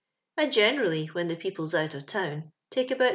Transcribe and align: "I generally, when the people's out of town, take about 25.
"I 0.39 0.47
generally, 0.47 1.05
when 1.05 1.27
the 1.27 1.35
people's 1.35 1.75
out 1.75 1.93
of 1.93 2.07
town, 2.07 2.53
take 2.71 2.87
about 2.89 2.95
25. 3.09 3.09